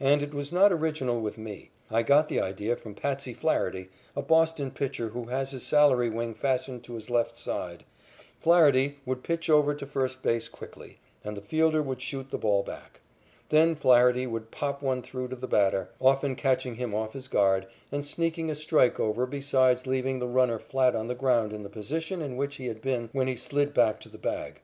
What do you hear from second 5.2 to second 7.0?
has his salary wing fastened to